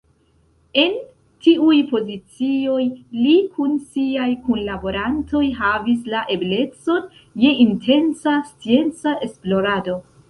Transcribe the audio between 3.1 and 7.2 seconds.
li kun siaj kunlaborantoj havis la eblecon